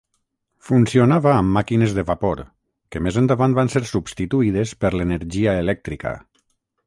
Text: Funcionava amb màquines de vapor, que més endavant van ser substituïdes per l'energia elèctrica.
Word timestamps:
Funcionava 0.69 1.33
amb 1.41 1.53
màquines 1.57 1.93
de 1.97 2.05
vapor, 2.07 2.41
que 2.95 3.03
més 3.07 3.19
endavant 3.23 3.55
van 3.59 3.71
ser 3.75 3.83
substituïdes 3.91 4.75
per 4.85 4.93
l'energia 4.97 5.57
elèctrica. 5.67 6.17